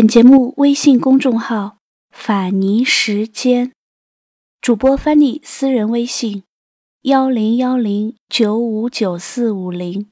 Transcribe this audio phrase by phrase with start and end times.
[0.00, 1.76] 本节目微信公众号
[2.10, 3.72] “法尼时间”，
[4.62, 6.44] 主播翻译私人微信：
[7.02, 10.10] 幺零幺零九五九四五零。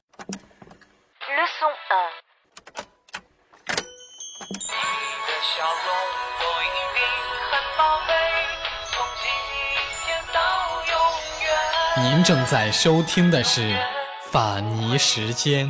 [11.97, 13.61] 您正在收听的是
[14.29, 15.67] 《法尼时间》。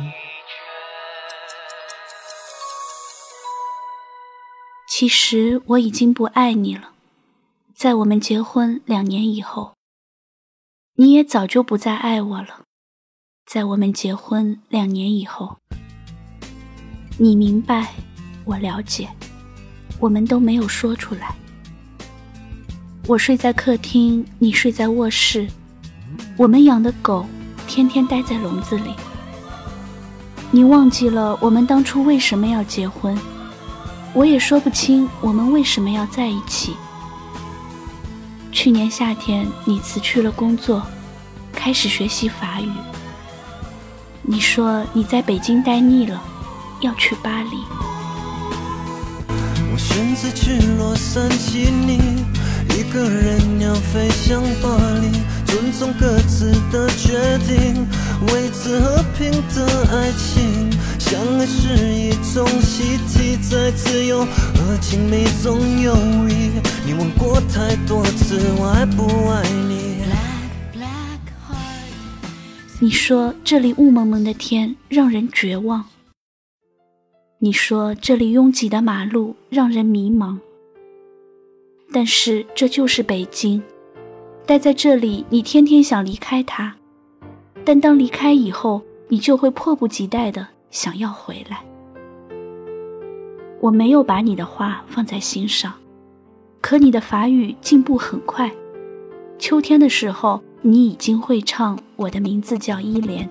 [5.00, 6.90] 其实我已经不爱你了，
[7.74, 9.72] 在我们结婚两年以后，
[10.96, 12.64] 你也早就不再爱我了。
[13.46, 15.56] 在我们结婚两年以后，
[17.16, 17.94] 你明白，
[18.44, 19.08] 我了解，
[19.98, 21.34] 我们都没有说出来。
[23.06, 25.48] 我睡在客厅，你睡在卧室。
[26.36, 27.24] 我们养的狗
[27.66, 28.92] 天天待在笼子里。
[30.50, 33.18] 你忘记了我们当初为什么要结婚？
[34.12, 36.74] 我也说不清我们为什么要在一起。
[38.50, 40.82] 去年夏天，你辞去了工作，
[41.52, 42.68] 开始学习法语。
[44.22, 46.20] 你说你在北京待腻了，
[46.80, 47.64] 要去巴黎。
[49.72, 52.24] 我选择去洛杉矶，你
[52.76, 55.20] 一个人要飞向巴黎。
[55.46, 57.86] 尊重各自的决定，
[58.28, 60.70] 维持和平的爱情。
[61.10, 65.92] 相爱是一种习题，在自由和亲密中游
[66.28, 66.52] 移。
[66.86, 70.04] 你问过太多次，我爱不爱你？
[72.78, 75.84] 你说这里雾蒙蒙的天让人绝望。
[77.40, 80.38] 你说这里拥挤的马路让人迷茫。
[81.92, 83.60] 但是这就是北京。
[84.46, 86.76] 待在这里，你天天想离开他，
[87.64, 91.62] 但当离开以后，你就会迫不及待的想要回来。
[93.60, 95.74] 我没有把你的话放在心上，
[96.60, 98.50] 可你的法语进步很快。
[99.38, 103.26] 秋天的时候，你已经会唱《我的名字叫依莲》。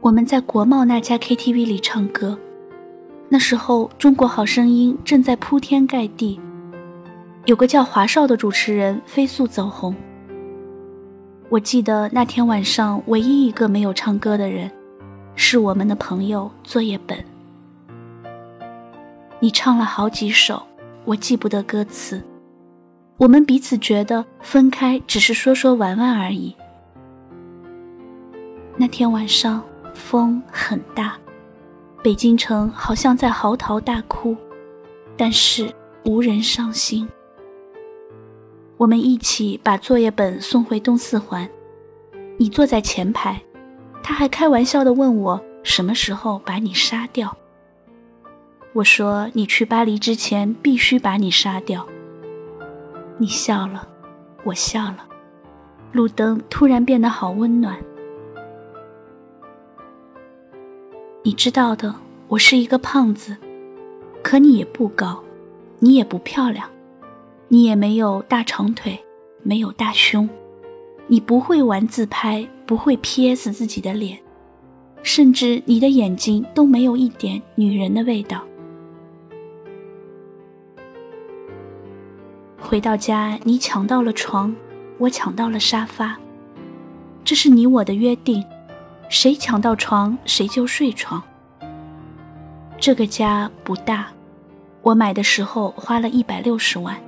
[0.00, 2.38] 我们在国贸那家 KTV 里唱歌，
[3.28, 6.40] 那时候《中国好声音》正在铺天盖地。
[7.46, 9.94] 有个叫华少的主持人飞速走红。
[11.48, 14.68] 我记得那天晚上，唯一一个没有唱歌的人，
[15.36, 17.24] 是我们的朋友作业本。
[19.38, 20.60] 你唱了好几首，
[21.04, 22.20] 我记不得歌词。
[23.16, 26.54] 我们彼此觉得分开只是说说玩玩而已。
[28.76, 29.62] 那天晚上
[29.94, 31.16] 风很大，
[32.02, 34.36] 北京城好像在嚎啕大哭，
[35.16, 35.72] 但是
[36.04, 37.08] 无人伤心。
[38.78, 41.48] 我们一起把作业本送回东四环，
[42.36, 43.40] 你坐在前排，
[44.02, 47.34] 他还开玩笑的问我什么时候把你杀掉。
[48.74, 51.86] 我说你去巴黎之前必须把你杀掉。
[53.16, 53.88] 你笑了，
[54.44, 54.98] 我笑了，
[55.92, 57.78] 路灯突然变得好温暖。
[61.22, 61.94] 你知道的，
[62.28, 63.34] 我是一个胖子，
[64.22, 65.24] 可你也不高，
[65.78, 66.68] 你也不漂亮。
[67.48, 68.98] 你也没有大长腿，
[69.44, 70.28] 没有大胸，
[71.06, 74.18] 你不会玩自拍，不会 P.S 自己的脸，
[75.02, 78.42] 甚至你的眼睛都没有一点女人的味道。
[82.58, 84.52] 回到家，你抢到了床，
[84.98, 86.18] 我抢到了沙发，
[87.24, 88.44] 这是你我的约定，
[89.08, 91.22] 谁抢到床谁就睡床。
[92.76, 94.08] 这个家不大，
[94.82, 97.00] 我买的时候花了一百六十万。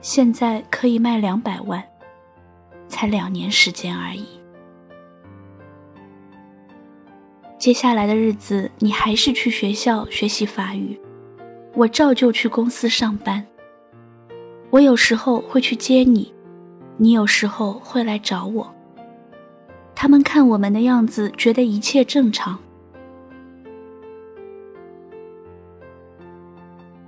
[0.00, 1.82] 现在可以卖两百万，
[2.88, 4.24] 才两年时间而已。
[7.58, 11.00] 接下来的日子，你还是去学校学习法语，
[11.74, 13.44] 我照旧去公司上班。
[14.70, 16.32] 我有时候会去接你，
[16.96, 18.74] 你有时候会来找我。
[19.94, 22.58] 他们看我们的样子，觉得一切正常，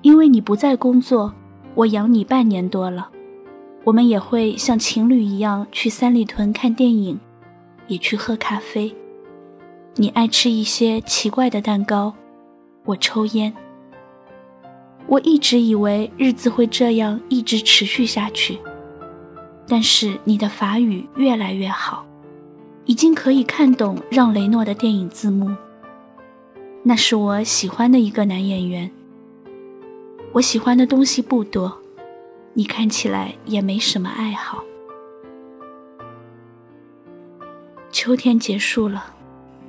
[0.00, 1.32] 因为你不在工作。
[1.74, 3.08] 我养你半年多了，
[3.84, 7.18] 我们也会像情侣一样去三里屯看电影，
[7.86, 8.94] 也去喝咖啡。
[9.94, 12.14] 你爱吃一些奇怪的蛋糕，
[12.84, 13.52] 我抽烟。
[15.06, 18.58] 我一直以为日子会这样一直持续下去，
[19.66, 22.04] 但是你的法语越来越好，
[22.84, 25.54] 已经可以看懂让雷诺的电影字幕。
[26.82, 28.90] 那是我喜欢的一个男演员。
[30.32, 31.80] 我喜欢的东西不多，
[32.52, 34.62] 你看起来也没什么爱好。
[37.90, 39.06] 秋天结束了，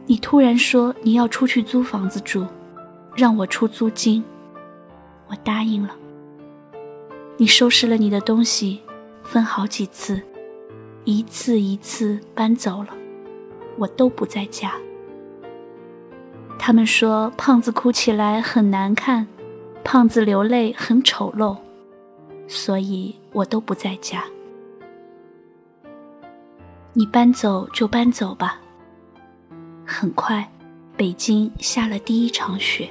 [0.05, 2.45] 你突然说你要出去租房子住，
[3.15, 4.23] 让我出租金，
[5.27, 5.95] 我答应了。
[7.37, 8.81] 你收拾了你的东西，
[9.23, 10.21] 分好几次，
[11.05, 12.89] 一次一次搬走了，
[13.77, 14.73] 我都不在家。
[16.59, 19.25] 他们说胖子哭起来很难看，
[19.83, 21.57] 胖子流泪很丑陋，
[22.47, 24.23] 所以我都不在家。
[26.93, 28.59] 你搬走就搬走吧。
[29.85, 30.47] 很快，
[30.95, 32.89] 北京下了第一场雪。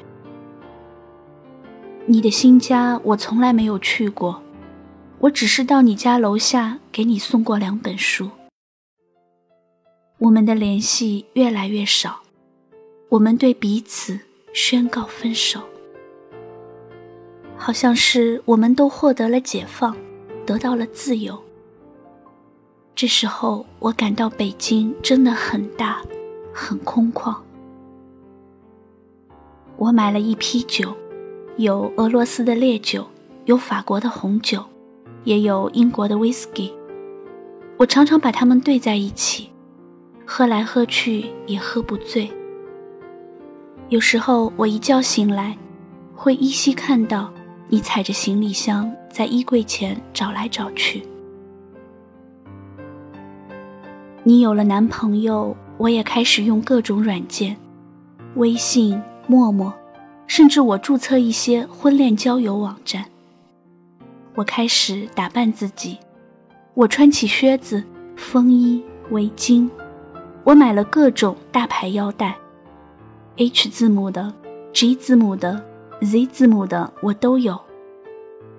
[2.07, 4.43] 你的新家我从来没有去过，
[5.19, 8.29] 我只是到你家楼下给你送过两本书。
[10.19, 12.21] 我们的联系越来越少，
[13.09, 14.19] 我们对彼此
[14.53, 15.61] 宣告分手，
[17.69, 19.95] 好像是我们都获得了解放，
[20.47, 21.39] 得到了自由。
[22.95, 26.01] 这时候，我感到北京真的很大。
[26.51, 27.37] 很空旷。
[29.77, 30.97] 我买了一批酒，
[31.59, 33.07] 有俄罗斯的烈酒，
[33.45, 34.65] 有法国的红酒，
[35.25, 36.73] 也有英国的 whisky。
[37.77, 39.51] 我常常把它们兑在一起，
[40.25, 42.33] 喝来喝去也喝不醉。
[43.91, 45.59] 有时候我一觉醒来，
[46.15, 47.31] 会依稀看到
[47.69, 51.03] 你踩着行李箱在衣柜前找来找去。
[54.25, 55.57] 你有了男朋友。
[55.79, 57.57] 我也开始用各种软件，
[58.35, 59.73] 微信、陌陌，
[60.27, 63.05] 甚至我注册一些婚恋交友网站。
[64.35, 65.97] 我开始打扮自己，
[66.75, 67.85] 我穿起靴子、
[68.17, 69.71] 风衣、围巾，
[70.43, 72.37] 我买了各种大牌腰带
[73.37, 74.35] ，H 字母的、
[74.73, 75.65] G 字母的、
[76.01, 77.59] Z 字母的我都有。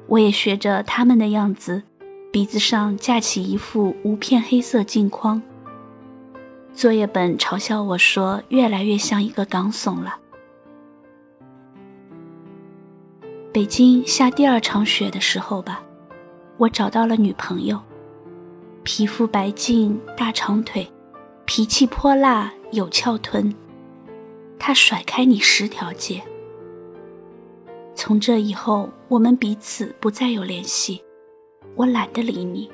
[0.07, 1.83] 我也学着他们的样子，
[2.31, 5.41] 鼻子上架起一副无片黑色镜框。
[6.73, 10.17] 作业本嘲笑我说：“越来越像一个港怂了。”
[13.53, 15.81] 北京下第二场雪的时候吧，
[16.57, 17.79] 我找到了女朋友，
[18.83, 20.87] 皮肤白净，大长腿，
[21.45, 23.53] 脾气泼辣，有翘臀。
[24.57, 26.21] 她甩开你十条街。
[28.01, 31.03] 从这以后，我们彼此不再有联系，
[31.75, 32.71] 我懒得理你。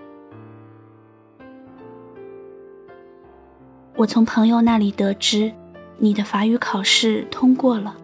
[3.95, 5.51] 我从朋友那里得知，
[5.97, 7.97] 你的法语考试通过了，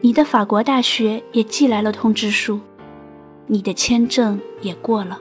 [0.00, 2.58] 你的法国大学也寄来了通知书，
[3.46, 5.20] 你的签证也过了。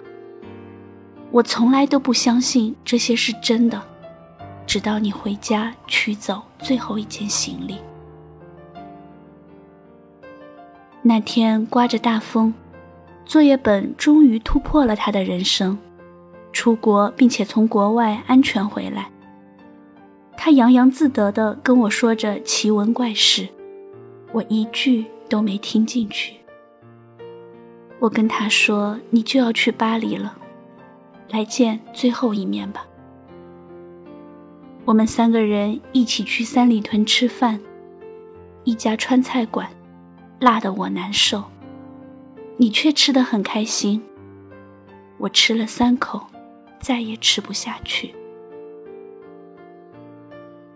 [1.32, 3.84] 我从来都不相信这些是真的，
[4.66, 7.80] 直到你回家取走最后一件行李。
[11.08, 12.54] 那天刮着大风，
[13.26, 15.78] 作业本终于突破了他的人生，
[16.52, 19.10] 出国并且从国外安全回来。
[20.36, 23.48] 他洋洋自得地跟我说着奇闻怪事，
[24.34, 26.34] 我一句都没听进去。
[28.00, 30.38] 我跟他说：“你就要去巴黎了，
[31.30, 32.86] 来见最后一面吧。”
[34.84, 37.62] 我们三个人一起去三里屯吃饭，
[38.66, 39.70] 一家川菜馆，
[40.40, 41.44] 辣得我难受，
[42.58, 44.02] 你却吃得很开心。
[45.18, 46.28] 我吃了三口，
[46.80, 48.14] 再也吃不下去。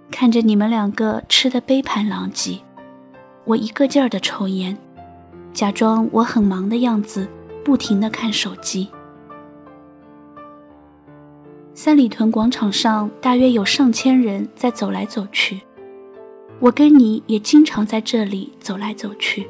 [0.10, 2.60] 看着你们两个吃的杯盘狼藉，
[3.46, 4.77] 我一个劲儿的抽烟，
[5.53, 7.27] 假装我很忙的样子，
[7.63, 8.89] 不停的看手机。
[11.74, 15.62] 三里屯广场上大约有上千人在走来走去，
[16.62, 19.48] 我跟你也经常在这里走来走去。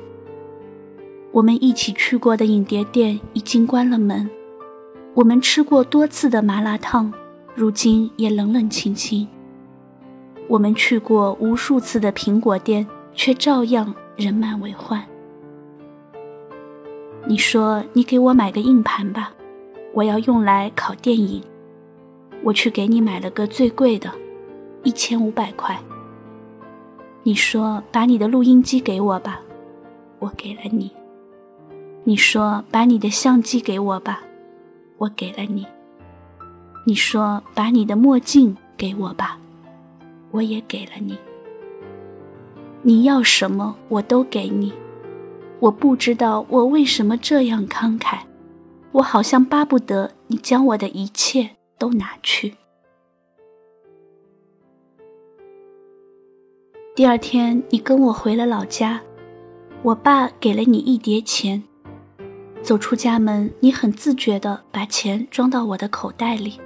[1.34, 4.30] 我们一起去过的影碟店已经关了门，
[5.14, 7.12] 我们吃过多次的麻辣烫，
[7.54, 9.28] 如今也冷冷清清。
[10.48, 15.04] 我们去过无数次的苹果店，却照样人满为患。
[17.28, 19.34] 你说你给我买个硬盘吧，
[19.94, 21.44] 我要用来拷电影。
[22.42, 24.10] 我去给你买了个最贵的，
[24.84, 25.78] 一千五百块。
[27.24, 29.40] 你说把你的录音机给我吧，
[30.20, 30.92] 我给了你。
[32.04, 34.22] 你说把你的相机给我吧，
[34.98, 35.66] 我给了你。
[36.86, 39.38] 你说把你的墨镜给我吧。
[40.32, 41.18] 我也给了你，
[42.82, 44.72] 你要什么我都给你。
[45.60, 48.20] 我不知道我为什么这样慷慨，
[48.94, 52.56] 我好像巴不得你将我的一切都拿去。
[56.94, 59.00] 第二天，你跟我回了老家，
[59.82, 61.64] 我爸给了你一叠钱。
[62.62, 66.60] 走出家门，你很自觉地把钱装到我的口袋里。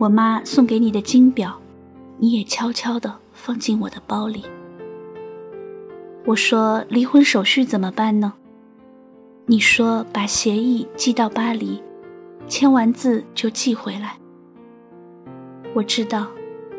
[0.00, 1.56] 我妈送给你的金表。
[2.18, 4.42] 你也悄悄地放进我的包里。
[6.24, 8.32] 我说：“离婚手续怎么办呢？”
[9.46, 11.80] 你说：“把协议寄到巴黎，
[12.48, 14.16] 签完字就寄回来。”
[15.74, 16.26] 我知道，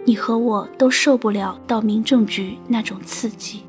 [0.08, 3.64] 你和我都受不了到民政局那种刺激。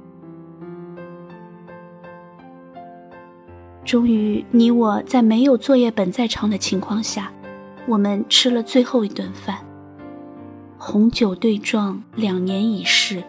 [3.84, 7.32] 终于，你我在没有作业本在场的情况下，
[7.88, 9.58] 我们吃了最后一顿饭。
[10.76, 13.24] 红酒对撞，两年已逝，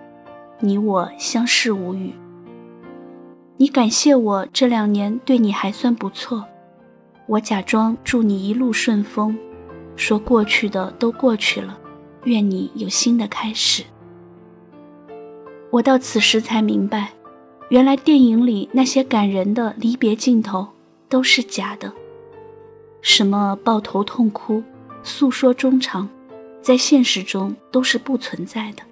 [0.60, 2.14] 你我相视无语。
[3.58, 6.46] 你感谢我这两年对你还算不错，
[7.26, 9.36] 我假装祝你一路顺风，
[9.96, 11.79] 说过去的都过去了，
[12.24, 13.84] 愿你有新的开始。
[15.72, 17.14] 我到此时才明白，
[17.70, 20.68] 原来电影里那些感人的离别镜头
[21.08, 21.94] 都是假的，
[23.02, 24.64] 什么抱头痛哭、
[25.04, 26.10] 诉说衷肠，
[26.62, 28.84] 在现实中都是不存在的。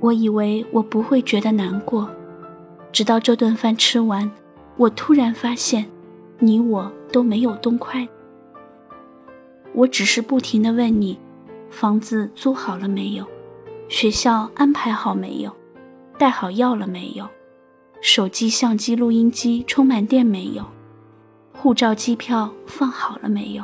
[0.00, 2.08] 我以为我不会觉得难过，
[2.92, 4.30] 直到这顿饭吃完，
[4.76, 5.86] 我突然发现，
[6.38, 8.10] 你我都没有动筷子。
[9.76, 11.18] 我只是不停地问你：
[11.68, 13.26] 房子租好了没有？
[13.90, 15.54] 学校安排好没有？
[16.18, 17.28] 带好药了没有？
[18.00, 20.64] 手机、相机、录音机充满电没有？
[21.52, 23.62] 护照、机票放好了没有？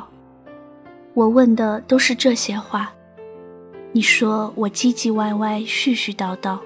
[1.15, 2.93] 我问的都是这些话。
[3.91, 6.59] 你说我唧唧歪歪、絮絮叨叨，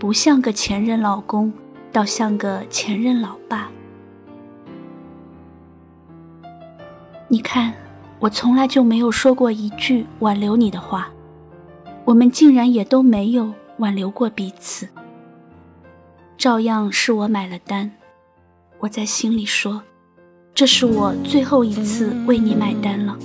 [0.00, 1.52] 不像个前任老公，
[1.92, 3.70] 倒像个前任老爸。
[7.28, 7.72] 你看，
[8.20, 11.10] 我从来就没有说过一句挽留你的话，
[12.04, 14.88] 我们竟然也都没有挽留过彼此。
[16.38, 17.90] 照样是我买了单，
[18.80, 19.82] 我在心里说，
[20.54, 23.18] 这是我最后一次为你买单了，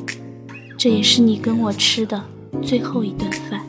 [0.78, 2.22] 这也是你跟我吃的。
[2.62, 3.62] 最后一顿饭。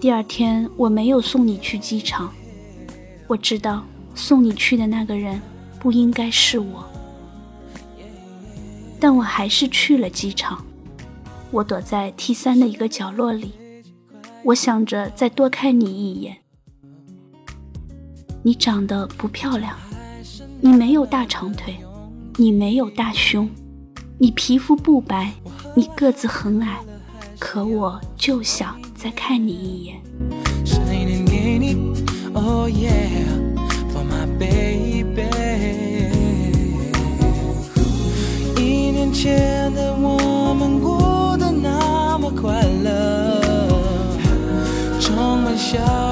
[0.00, 2.32] 第二天我没有送你去机场，
[3.30, 5.40] 我知道送你去的那个人
[5.78, 6.84] 不应该是我，
[8.98, 10.64] 但我还是去了机场。
[11.52, 13.52] 我躲在 T 三的一个角落里，
[14.42, 16.38] 我想着再多看你一眼。
[18.42, 19.76] 你长得不漂亮。
[20.60, 21.76] 你没有大长腿，
[22.36, 23.48] 你没有大胸，
[24.18, 25.32] 你皮肤不白，
[25.76, 26.80] 你个子很矮，
[27.38, 30.02] 可我就想再看你一眼。
[32.42, 33.24] Oh yeah
[33.92, 35.28] for my baby.
[38.56, 43.40] 一年前的我们过得那么快乐
[45.00, 46.09] 充满笑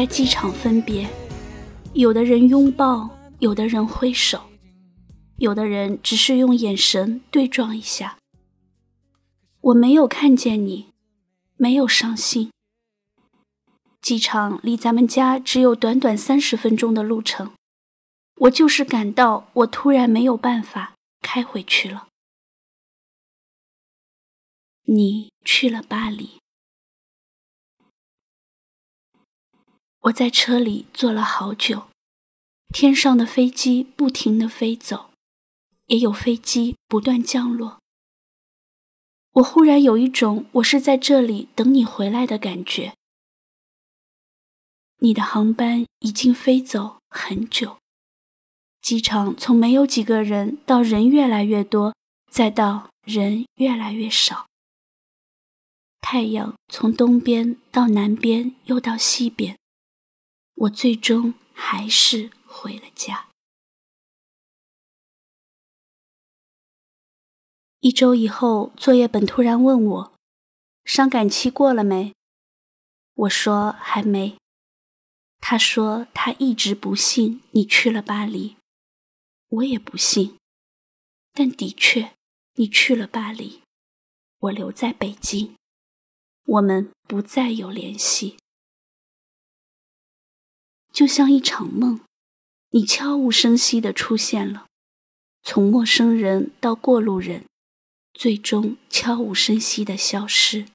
[0.00, 1.06] 在机场分别，
[1.92, 4.40] 有的人拥抱，有的人挥手，
[5.36, 8.16] 有的人只是用眼神对撞一下。
[9.60, 10.86] 我没有看见你，
[11.58, 12.50] 没有伤心。
[14.00, 17.52] 机场离咱们家只有短短三十分钟的路程，
[18.36, 22.08] 我就是感到我突然没有办法开回去了。
[24.84, 26.40] 你去了巴黎。
[30.04, 31.88] 我在车里坐了好久，
[32.72, 35.10] 天上的飞机不停地飞走，
[35.86, 37.78] 也有飞机不断降落。
[39.32, 42.94] 我忽然有一种我是在这里等你回来的感觉。
[45.00, 47.76] 你的航班已经飞走很久，
[48.80, 51.94] 机场从没有几个人到人越来越多，
[52.30, 54.46] 再到人越来越少。
[56.00, 59.58] 太阳从东边到南边，又到西边。
[60.60, 63.28] 我最终还是回了家。
[67.80, 70.12] 一周以后，作业本突然问我
[70.84, 72.14] ：“伤感期过了没？”
[73.14, 74.36] 我说：“还没。”
[75.40, 78.58] 他说：“他一直不信你去了巴黎。”
[79.48, 80.36] 我也不信，
[81.32, 82.12] 但的确，
[82.56, 83.62] 你去了巴黎。
[84.40, 85.56] 我留在北京，
[86.44, 88.36] 我们不再有联系，
[90.92, 92.00] 就像一场梦，
[92.70, 94.66] 你悄无声息地出现了，
[95.42, 97.44] 从陌生人到过路人，
[98.12, 100.66] 最终悄无声息地消失。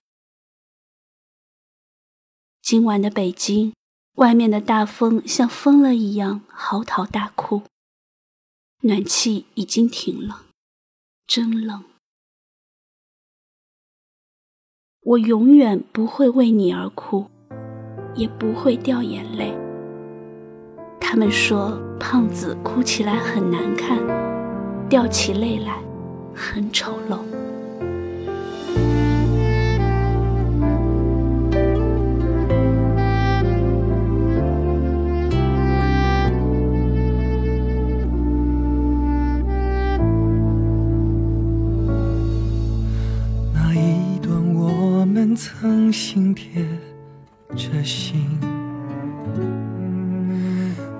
[2.61, 3.73] 今晚的北京，
[4.15, 7.63] 外面的大风像疯了一样嚎啕大哭。
[8.81, 10.45] 暖气已经停了，
[11.27, 11.83] 真冷。
[15.01, 17.29] 我永远不会为你而哭，
[18.15, 19.64] 也不会掉眼泪。
[21.07, 23.97] 他们说，胖子哭起来很难看，
[24.89, 25.77] 掉起泪来
[26.33, 27.19] 很丑陋。
[43.53, 46.65] 那一段我们曾心贴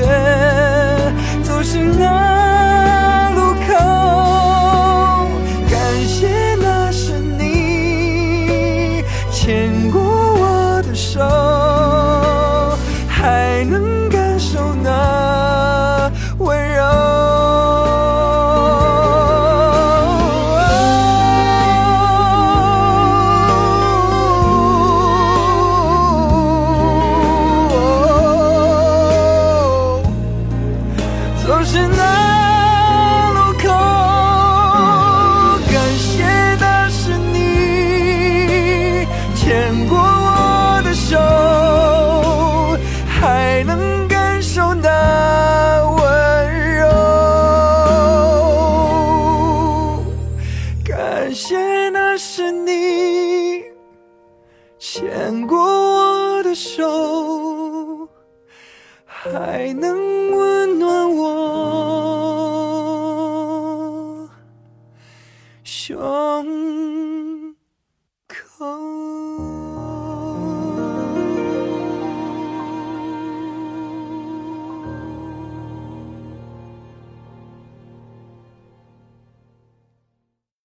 [0.00, 2.23] 走，却走失那
[59.34, 60.13] 还能